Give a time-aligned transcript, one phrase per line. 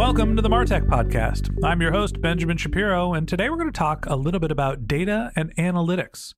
[0.00, 1.62] Welcome to the Martech Podcast.
[1.62, 4.88] I'm your host, Benjamin Shapiro, and today we're going to talk a little bit about
[4.88, 6.32] data and analytics.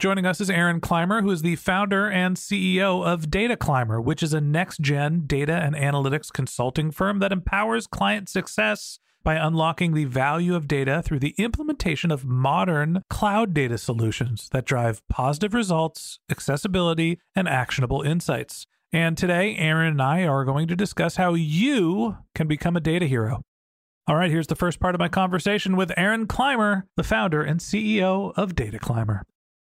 [0.00, 4.24] Joining us is Aron Clymer, who is the founder and CEO of Data Clymer, which
[4.24, 9.94] is a next gen data and analytics consulting firm that empowers client success by unlocking
[9.94, 15.54] the value of data through the implementation of modern cloud data solutions that drive positive
[15.54, 18.66] results, accessibility, and actionable insights.
[18.92, 23.06] And today, Aron and I are going to discuss how you can become a data
[23.06, 23.40] hero.
[24.08, 27.60] All right, here's the first part of my conversation with Aron Clymer, the founder and
[27.60, 29.22] CEO of Data Clymer.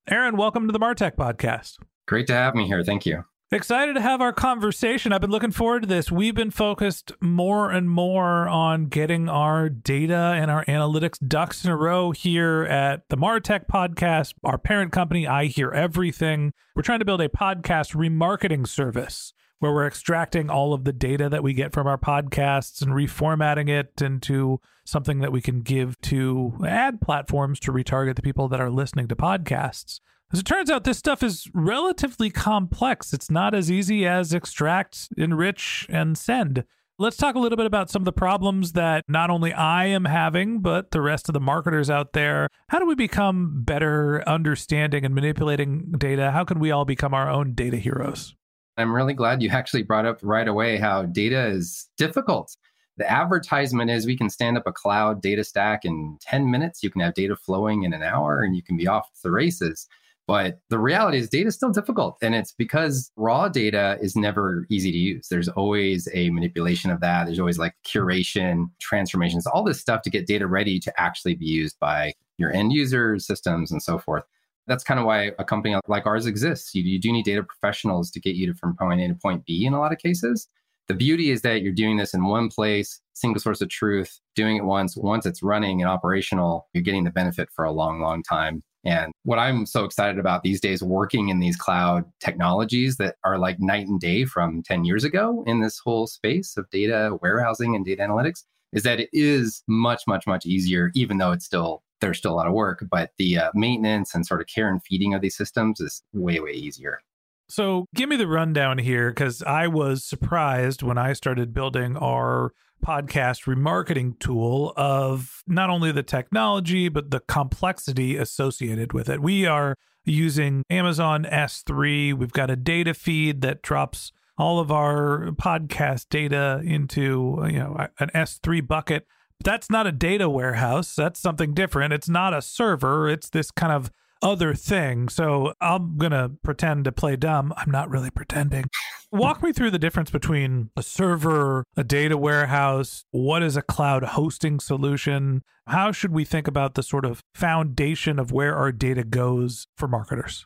[0.09, 1.77] Aron, welcome to the Martech podcast.
[2.09, 2.83] Great to have me here.
[2.83, 3.23] Thank you.
[3.55, 5.13] Excited to have our conversation.
[5.13, 6.11] I've been looking forward to this.
[6.11, 11.71] We've been focused more and more on getting our data and our analytics ducks in
[11.71, 16.51] a row here at the Martech podcast, our parent company, I Hear Everything.
[16.75, 21.29] We're trying to build a podcast remarketing service where we're extracting all of the data
[21.29, 25.97] that we get from our podcasts and reformatting it into something that we can give
[26.01, 30.01] to ad platforms to retarget the people that are listening to podcasts.
[30.33, 33.13] As it turns out, this stuff is relatively complex.
[33.13, 36.65] It's not as easy as extract, enrich, and send.
[36.97, 40.05] Let's talk a little bit about some of the problems that not only I am
[40.05, 42.47] having, but the rest of the marketers out there.
[42.69, 46.31] How do we become better understanding and manipulating data?
[46.31, 48.33] How can we all become our own data heroes?
[48.77, 52.55] I'm really glad you actually brought up right away how data is difficult.
[52.97, 56.81] The advertisement is we can stand up a cloud data stack in 10 minutes.
[56.81, 59.31] You can have data flowing in an hour and you can be off to the
[59.31, 59.87] races.
[60.27, 62.17] But the reality is, data is still difficult.
[62.21, 65.27] And it's because raw data is never easy to use.
[65.29, 67.25] There's always a manipulation of that.
[67.25, 71.45] There's always like curation, transformations, all this stuff to get data ready to actually be
[71.45, 74.23] used by your end users, systems, and so forth.
[74.67, 76.73] That's kind of why a company like ours exists.
[76.73, 79.45] You, you do need data professionals to get you to, from point A to point
[79.45, 80.47] B in a lot of cases.
[80.87, 84.57] The beauty is that you're doing this in one place, single source of truth, doing
[84.57, 84.95] it once.
[84.95, 88.63] Once it's running and operational, you're getting the benefit for a long, long time.
[88.85, 93.39] And what I'm so excited about these days, working in these cloud technologies that are
[93.39, 97.75] like night and day from 10 years ago in this whole space of data warehousing
[97.75, 101.81] and data analytics, is that it is much, much, much easier, even though it's still
[102.01, 104.83] there's still a lot of work, but the uh, maintenance and sort of care and
[104.83, 106.99] feeding of these systems is way, way easier.
[107.47, 112.53] So, give me the rundown here because I was surprised when I started building our
[112.83, 119.21] podcast remarketing tool of not only the technology, but the complexity associated with it.
[119.21, 119.75] We are
[120.05, 122.13] using Amazon S3.
[122.13, 127.87] We've got a data feed that drops all of our podcast data into you know
[127.99, 129.07] an S3 bucket.
[129.39, 130.95] But That's not a data warehouse.
[130.95, 131.93] That's something different.
[131.93, 133.09] It's not a server.
[133.09, 133.91] It's this kind of
[134.21, 135.09] other thing.
[135.09, 137.53] So I'm going to pretend to play dumb.
[137.57, 138.65] I'm not really pretending.
[139.11, 143.05] Walk me through the difference between a server, a data warehouse.
[143.11, 145.43] What is a cloud hosting solution?
[145.67, 149.87] How should we think about the sort of foundation of where our data goes for
[149.87, 150.45] marketers?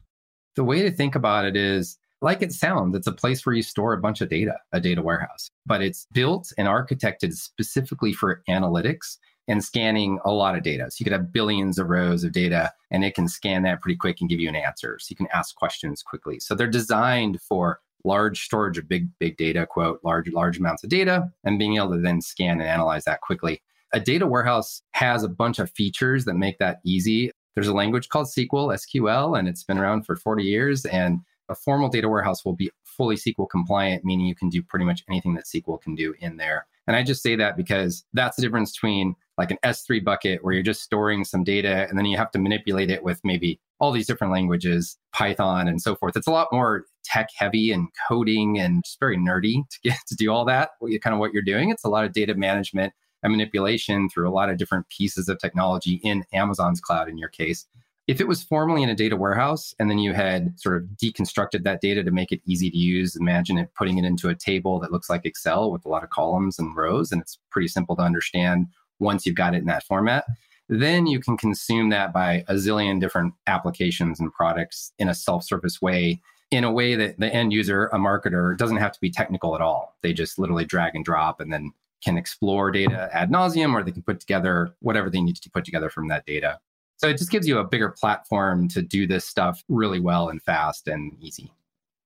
[0.56, 3.62] The way to think about it is like it sounds, it's a place where you
[3.62, 8.44] store a bunch of data, a data warehouse, but it's built and architected specifically for
[8.50, 9.18] analytics
[9.50, 10.90] and scanning a lot of data.
[10.90, 13.98] So you could have billions of rows of data and it can scan that pretty
[13.98, 14.98] quick and give you an answer.
[15.00, 16.40] So you can ask questions quickly.
[16.40, 20.90] So they're designed for large storage of big, big data, quote, large, large amounts of
[20.90, 23.62] data, and being able to then scan and analyze that quickly.
[23.92, 27.32] A data warehouse has a bunch of features that make that easy.
[27.56, 30.86] There's a language called SQL, SQL, and it's been around for 40 years.
[30.86, 34.86] And a formal data warehouse will be fully SQL compliant, meaning you can do pretty
[34.86, 36.68] much anything that SQL can do in there.
[36.90, 40.56] And I just say that because that's the difference between like an S3 bucket where
[40.56, 43.92] you're just storing some data and then you have to manipulate it with maybe all
[43.92, 46.18] these different languages, Python and so forth.
[46.18, 50.16] It's a lot more tech heavy and coding and just very nerdy to get to
[50.16, 50.72] do all that.
[51.04, 51.70] Kind of what you're doing.
[51.70, 55.38] It's a lot of data management and manipulation through a lot of different pieces of
[55.38, 57.68] technology in Amazon's cloud in your case.
[58.10, 61.62] If it was formally in a data warehouse and then you had sort of deconstructed
[61.64, 64.80] that data to make it easy to use, imagine it putting it into a table
[64.80, 67.96] that looks like Excel with a lot of columns and rows, and it's pretty simple
[67.98, 68.66] to understand
[68.98, 70.26] once you've got it in that format.
[70.70, 75.44] Then you can consume that by a zillion different applications and products in a self
[75.44, 76.20] service way,
[76.50, 79.62] in a way that the end user, a marketer, doesn't have to be technical at
[79.62, 79.96] all.
[80.02, 81.74] They just literally drag and drop and then
[82.04, 85.64] can explore data ad nauseum, or they can put together whatever they need to put
[85.64, 86.58] together from that data.
[87.00, 90.42] So it just gives you a bigger platform to do this stuff really well and
[90.42, 91.52] fast and easy.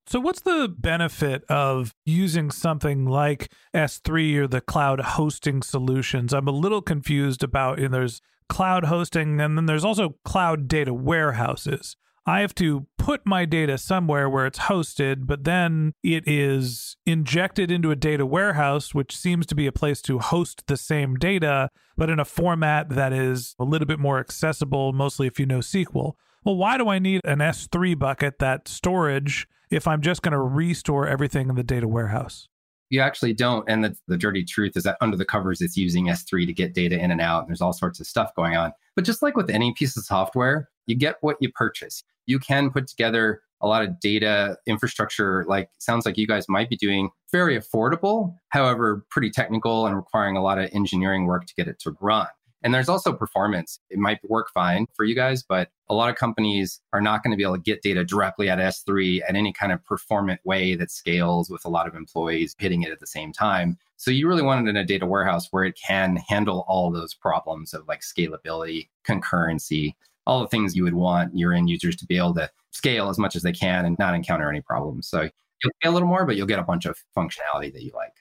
[0.06, 6.34] So, what's the benefit of using something like S3 or the cloud hosting solutions?
[6.34, 10.68] I'm a little confused about, you know, there's cloud hosting and then there's also cloud
[10.68, 11.96] data warehouses.
[12.25, 17.70] I have to put my data somewhere where it's hosted, but then it is injected
[17.70, 21.70] into a data warehouse, which seems to be a place to host the same data,
[21.98, 25.60] but in a format that is a little bit more accessible, mostly if you know
[25.60, 26.14] SQL.
[26.46, 30.40] Well, why do I need an S3 bucket, that storage, if I'm just going to
[30.40, 32.48] restore everything in the data warehouse?
[32.90, 33.68] You actually don't.
[33.68, 36.74] And the, the dirty truth is that under the covers, it's using S3 to get
[36.74, 37.42] data in and out.
[37.42, 38.72] And there's all sorts of stuff going on.
[38.96, 42.04] But just like with any piece of software, you get what you purchase.
[42.25, 46.70] You can put together a lot of data infrastructure, like sounds like you guys might
[46.70, 51.56] be doing very affordable, however, pretty technical and requiring a lot of engineering work to
[51.56, 52.28] get it to run.
[52.64, 53.80] And there's also performance.
[53.90, 57.31] It might work fine for you guys, but a lot of companies are not going
[57.31, 60.75] to be able to get data directly at S3 at any kind of performant way
[60.75, 63.78] that scales with a lot of employees hitting it at the same time.
[63.98, 67.14] So you really want it in a data warehouse where it can handle all those
[67.14, 72.06] problems of like scalability, concurrency, all the things you would want your end users to
[72.06, 75.08] be able to scale as much as they can and not encounter any problems.
[75.08, 77.92] So you'll pay a little more, but you'll get a bunch of functionality that you
[77.94, 78.14] like.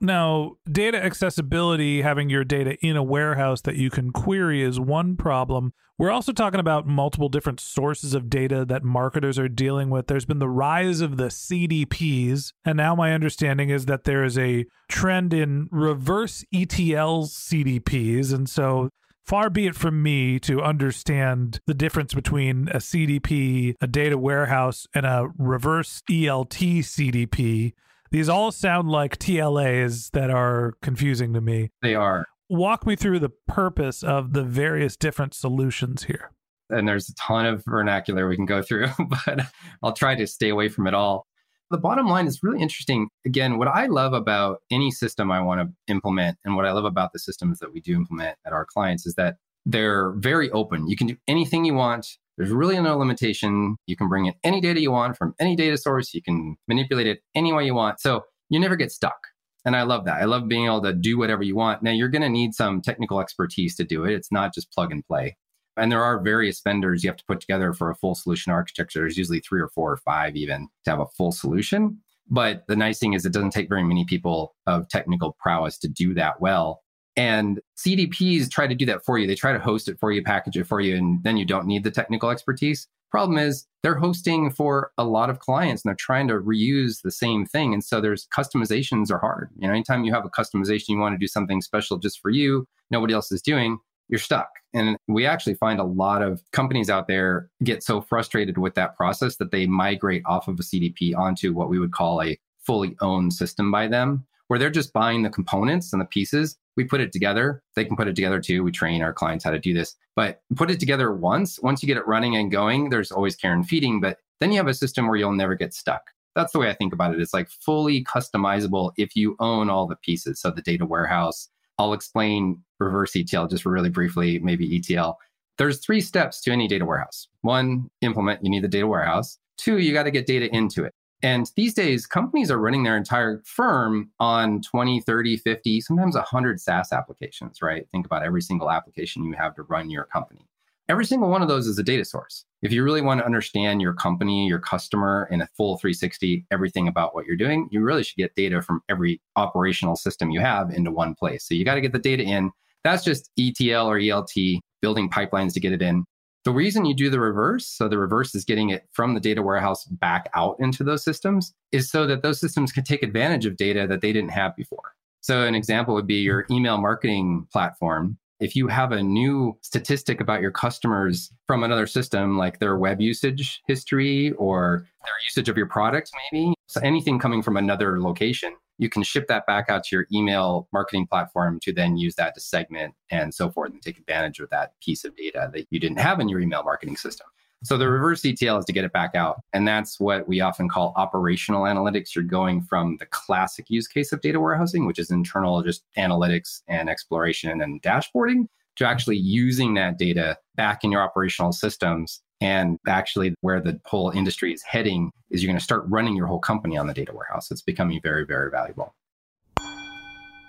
[0.00, 5.16] Now, data accessibility, having your data in a warehouse that you can query is one
[5.16, 5.74] problem.
[5.96, 10.08] We're also talking about multiple different sources of data that marketers are dealing with.
[10.08, 14.36] There's been the rise of the CDPs, and now my understanding is that there is
[14.36, 18.32] a trend in reverse ETL CDPs.
[18.32, 18.90] And so
[19.24, 24.86] far be it from me to understand the difference between a CDP, a data warehouse,
[24.94, 27.72] and a reverse ELT CDP.
[28.10, 31.70] These all sound like TLAs that are confusing to me.
[31.80, 32.26] They are.
[32.50, 36.30] Walk me through the purpose of the various different solutions here.
[36.68, 38.88] And there's a ton of vernacular we can go through,
[39.26, 39.46] but
[39.82, 41.26] I'll try to stay away from it all.
[41.72, 43.08] The bottom line is really interesting.
[43.26, 46.84] Again, what I love about any system I want to implement, and what I love
[46.84, 49.36] about the systems that we do implement at our clients, is that
[49.66, 50.88] they're very open.
[50.88, 53.76] You can do anything you want there's really no limitation.
[53.86, 56.14] You can bring in any data you want from any data source.
[56.14, 58.00] You can manipulate it any way you want.
[58.00, 59.28] So you never get stuck.
[59.64, 60.20] And I love that.
[60.20, 61.82] I love being able to do whatever you want.
[61.82, 64.12] Now, you're going to need some technical expertise to do it.
[64.12, 65.36] It's not just plug and play.
[65.76, 69.00] And there are various vendors you have to put together for a full solution architecture.
[69.00, 71.98] There's usually three or four or five even to have a full solution.
[72.28, 75.88] But the nice thing is it doesn't take very many people of technical prowess to
[75.88, 76.82] do that well.
[77.16, 79.26] And CDPs try to do that for you.
[79.26, 81.66] They try to host it for you, package it for you, and then you don't
[81.66, 82.88] need the technical expertise.
[83.10, 87.10] Problem is, they're hosting for a lot of clients and they're trying to reuse the
[87.10, 87.74] same thing.
[87.74, 89.50] And so there's customizations are hard.
[89.58, 92.30] You know, anytime you have a customization, you want to do something special just for
[92.30, 93.78] you, nobody else is doing,
[94.12, 94.50] you're stuck.
[94.74, 98.94] And we actually find a lot of companies out there get so frustrated with that
[98.94, 102.94] process that they migrate off of a CDP onto what we would call a fully
[103.00, 106.58] owned system by them where they're just buying the components and the pieces.
[106.76, 107.62] We put it together.
[107.74, 108.62] They can put it together too.
[108.62, 111.58] We train our clients how to do this, but put it together once.
[111.62, 114.58] Once you get it running and going, there's always care and feeding, but then you
[114.58, 116.02] have a system where you'll never get stuck.
[116.34, 117.20] That's the way I think about it.
[117.20, 120.38] It's like fully customizable if you own all the pieces.
[120.38, 121.48] So the data warehouse,
[121.78, 125.18] I'll explain reverse ETL just really briefly, maybe ETL.
[125.58, 127.28] There's three steps to any data warehouse.
[127.42, 129.38] One, implement, you need the data warehouse.
[129.58, 130.92] Two, you got to get data into it.
[131.22, 136.60] And these days, companies are running their entire firm on 20, 30, 50, sometimes 100
[136.60, 137.86] SaaS applications, right?
[137.92, 140.46] Think about every single application you have to run your company.
[140.88, 142.44] Every single one of those is a data source.
[142.62, 146.88] If you really want to understand your company, your customer in a full 360, everything
[146.88, 150.70] about what you're doing, you really should get data from every operational system you have
[150.70, 151.46] into one place.
[151.46, 152.50] So you got to get the data in.
[152.84, 156.04] That's just ETL or ELT, building pipelines to get it in.
[156.44, 159.42] The reason you do the reverse, so the reverse is getting it from the data
[159.42, 163.56] warehouse back out into those systems, is so that those systems can take advantage of
[163.56, 164.94] data that they didn't have before.
[165.20, 168.18] So, an example would be your email marketing platform.
[168.42, 173.00] If you have a new statistic about your customers from another system, like their web
[173.00, 178.56] usage history or their usage of your products, maybe, so anything coming from another location,
[178.78, 182.34] you can ship that back out to your email marketing platform to then use that
[182.34, 185.78] to segment and so forth and take advantage of that piece of data that you
[185.78, 187.28] didn't have in your email marketing system.
[187.64, 189.40] So the reverse ETL is to get it back out.
[189.52, 192.14] And that's what we often call operational analytics.
[192.14, 196.62] You're going from the classic use case of data warehousing, which is internal just analytics
[196.66, 202.20] and exploration and dashboarding, to actually using that data back in your operational systems.
[202.40, 206.26] And actually, where the whole industry is heading is you're going to start running your
[206.26, 207.50] whole company on the data warehouse.
[207.52, 208.94] It's becoming very, very valuable.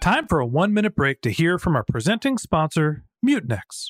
[0.02, 3.90] Time for a one minute break to hear from our presenting sponsor, Mutinex.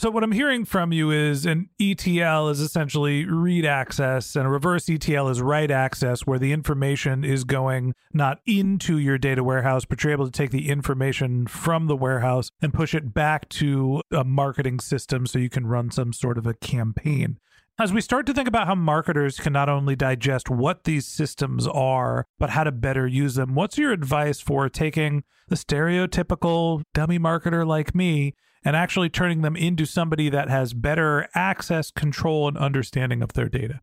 [0.00, 4.48] So what I'm hearing from you is an ETL is essentially read access and a
[4.48, 9.84] reverse ETL is write access where the information is going not into your data warehouse,
[9.84, 14.00] but you're able to take the information from the warehouse and push it back to
[14.12, 17.40] a marketing system so you can run some sort of a campaign.
[17.76, 21.66] As we start to think about how marketers can not only digest what these systems
[21.66, 27.18] are, but how to better use them, what's your advice for taking the stereotypical dummy
[27.18, 28.34] marketer like me
[28.64, 33.48] and actually turning them into somebody that has better access, control, and understanding of their
[33.48, 33.80] data?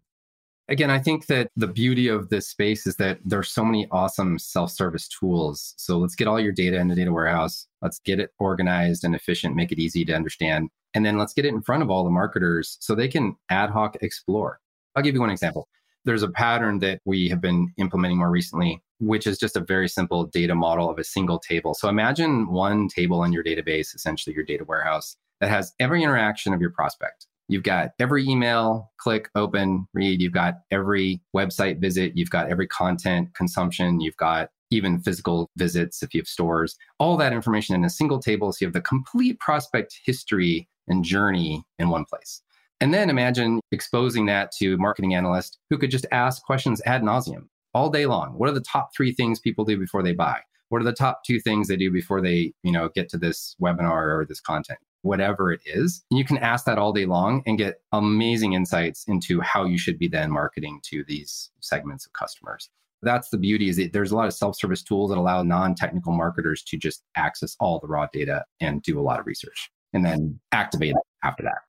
[0.67, 4.39] Again, I think that the beauty of this space is that there's so many awesome
[4.39, 5.75] self-service tools.
[5.77, 7.67] So let's get all your data in the data warehouse.
[7.83, 10.69] Let's get it organized and efficient, make it easy to understand.
[10.95, 13.69] And then let's get it in front of all the marketers so they can ad
[13.69, 14.59] hoc explore.
[14.95, 15.67] I'll give you one example.
[16.05, 19.89] There's a pattern that we have been implementing more recently, which is just a very
[19.89, 21.73] simple data model of a single table.
[21.73, 26.53] So imagine one table in your database, essentially your data warehouse, that has every interaction
[26.53, 27.27] of your prospect.
[27.47, 30.21] You've got every email, click, open, read.
[30.21, 32.13] You've got every website visit.
[32.15, 33.99] You've got every content consumption.
[33.99, 38.19] You've got even physical visits if you have stores, all that information in a single
[38.19, 38.51] table.
[38.51, 42.41] So you have the complete prospect history and journey in one place.
[42.81, 47.47] And then imagine exposing that to marketing analyst who could just ask questions ad nauseum
[47.73, 48.33] all day long.
[48.37, 50.39] What are the top three things people do before they buy?
[50.69, 53.55] What are the top two things they do before they, you know, get to this
[53.61, 54.79] webinar or this content?
[55.05, 56.03] whatever it is.
[56.09, 59.77] And you can ask that all day long and get amazing insights into how you
[59.77, 62.69] should be then marketing to these segments of customers.
[63.03, 66.63] That's the beauty is that there's a lot of self-service tools that allow non-technical marketers
[66.63, 70.39] to just access all the raw data and do a lot of research and then
[70.51, 71.59] activate after that.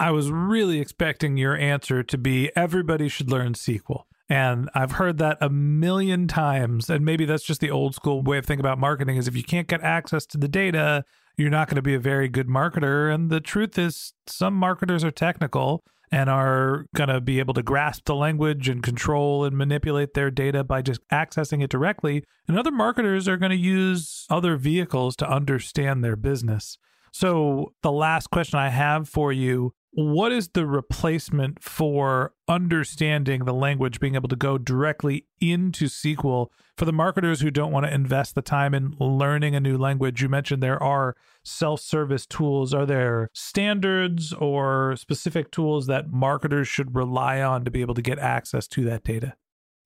[0.00, 4.04] I was really expecting your answer to be everybody should learn SQL.
[4.30, 6.88] And I've heard that a million times.
[6.88, 9.44] And maybe that's just the old school way of thinking about marketing is if you
[9.44, 11.04] can't get access to the data,
[11.36, 13.12] you're not going to be a very good marketer.
[13.14, 17.62] And the truth is, some marketers are technical and are going to be able to
[17.62, 22.24] grasp the language and control and manipulate their data by just accessing it directly.
[22.48, 26.78] And other marketers are going to use other vehicles to understand their business.
[27.12, 33.52] So, the last question I have for you what is the replacement for understanding the
[33.52, 37.92] language, being able to go directly into SQL for the marketers who don't want to
[37.92, 40.22] invest the time in learning a new language?
[40.22, 42.72] You mentioned there are self service tools.
[42.72, 48.02] Are there standards or specific tools that marketers should rely on to be able to
[48.02, 49.34] get access to that data?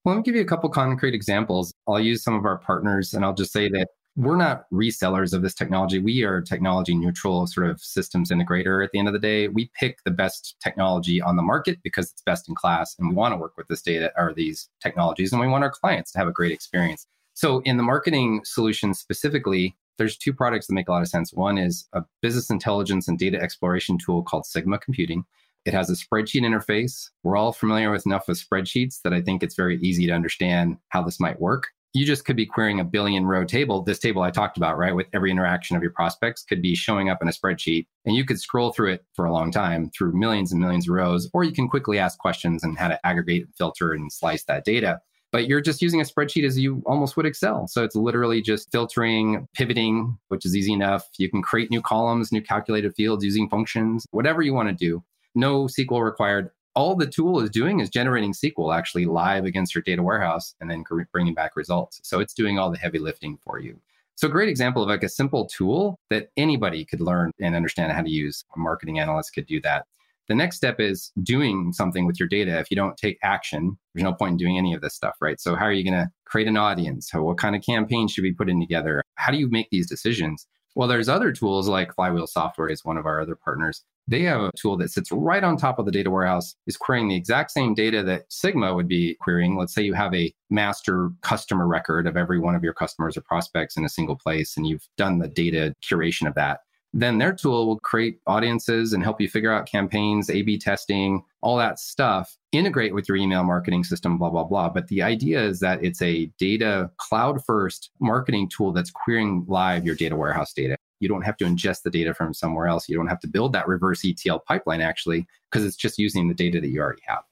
[0.04, 1.72] Well, let me give you a couple concrete examples.
[1.88, 5.42] I'll use some of our partners and I'll just say that we're not resellers of
[5.42, 5.98] this technology.
[5.98, 9.48] We are technology neutral sort of systems integrator at the end of the day.
[9.48, 13.14] We pick the best technology on the market because it's best in class and we
[13.14, 16.18] want to work with this data or these technologies and we want our clients to
[16.18, 17.06] have a great experience.
[17.34, 21.32] So in the marketing solution specifically, there's two products that make a lot of sense.
[21.32, 25.24] One is a business intelligence and data exploration tool called Sigma Computing.
[25.64, 27.10] It has a spreadsheet interface.
[27.24, 30.76] We're all familiar with enough with spreadsheets that I think it's very easy to understand
[30.90, 33.80] how this might work you just could be querying a billion row table.
[33.80, 37.08] This table I talked about, right, with every interaction of your prospects could be showing
[37.08, 40.12] up in a spreadsheet and you could scroll through it for a long time through
[40.12, 43.44] millions and millions of rows, or you can quickly ask questions and how to aggregate,
[43.44, 45.00] and filter, and slice that data.
[45.30, 47.68] But you're just using a spreadsheet as you almost would Excel.
[47.68, 51.08] So it's literally just filtering, pivoting, which is easy enough.
[51.18, 55.02] You can create new columns, new calculated fields using functions, whatever you want to do.
[55.36, 59.82] No SQL required all the tool is doing is generating SQL actually live against your
[59.82, 62.00] data warehouse and then bringing back results.
[62.02, 63.78] So it's doing all the heavy lifting for you.
[64.16, 67.90] So, a great example of like a simple tool that anybody could learn and understand
[67.90, 68.44] how to use.
[68.54, 69.86] A marketing analyst could do that.
[70.28, 72.58] The next step is doing something with your data.
[72.58, 75.40] If you don't take action, there's no point in doing any of this stuff, right?
[75.40, 77.12] So, how are you going to create an audience?
[77.12, 79.02] What kind of campaign should we put in together?
[79.16, 80.46] How do you make these decisions?
[80.76, 83.82] Well, there's other tools like Flywheel Software is one of our other partners.
[84.06, 87.08] They have a tool that sits right on top of the data warehouse, is querying
[87.08, 89.56] the exact same data that Sigma would be querying.
[89.56, 93.22] Let's say you have a master customer record of every one of your customers or
[93.22, 96.60] prospects in a single place, and you've done the data curation of that
[96.94, 101.24] then their tool will create audiences and help you figure out campaigns, A B testing,
[101.42, 104.68] all that stuff, integrate with your email marketing system, blah, blah, blah.
[104.68, 109.84] But the idea is that it's a data cloud first marketing tool that's querying live
[109.84, 110.76] your data warehouse data.
[111.00, 112.88] You don't have to ingest the data from somewhere else.
[112.88, 116.34] You don't have to build that reverse ETL pipeline actually, because it's just using the
[116.34, 117.24] data that you already have.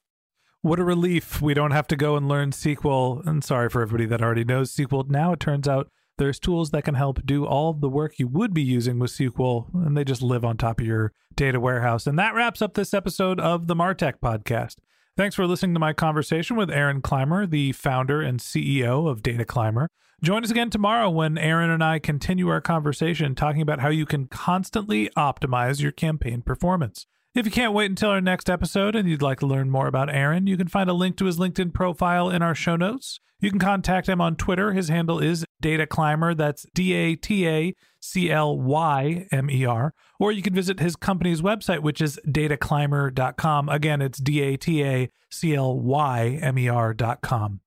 [0.62, 1.40] What a relief.
[1.40, 3.24] We don't have to go and learn SQL.
[3.26, 5.08] And sorry for everybody that already knows SQL.
[5.08, 8.52] Now it turns out there's tools that can help do all the work you would
[8.52, 12.06] be using with SQL, and they just live on top of your data warehouse.
[12.06, 14.76] And that wraps up this episode of the Martech podcast.
[15.16, 19.44] Thanks for listening to my conversation with Aron Clymer, the founder and CEO of Data
[19.44, 19.88] Clymer.
[20.22, 24.06] Join us again tomorrow when Aron and I continue our conversation talking about how you
[24.06, 27.06] can constantly optimize your campaign performance.
[27.34, 30.14] If you can't wait until our next episode and you'd like to learn more about
[30.14, 33.20] Aron, you can find a link to his LinkedIn profile in our show notes.
[33.40, 34.72] You can contact him on Twitter.
[34.72, 36.34] His handle is Data Clymer.
[36.34, 39.94] That's D A T A C L Y M E R.
[40.20, 43.68] Or you can visit his company's website, which is dataclymer.com.
[43.70, 47.61] Again, it's D A T A C L Y M E R.com.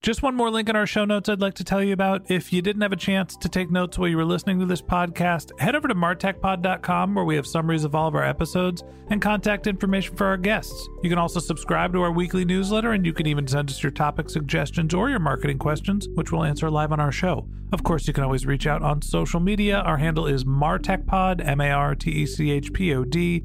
[0.00, 2.30] Just one more link in our show notes I'd like to tell you about.
[2.30, 4.80] If you didn't have a chance to take notes while you were listening to this
[4.80, 9.20] podcast, head over to martechpod.com where we have summaries of all of our episodes and
[9.20, 10.88] contact information for our guests.
[11.02, 13.90] You can also subscribe to our weekly newsletter and you can even send us your
[13.90, 17.48] topic suggestions or your marketing questions, which we'll answer live on our show.
[17.72, 19.80] Of course, you can always reach out on social media.
[19.80, 23.44] Our handle is martechpod, M A R T E C H P O D,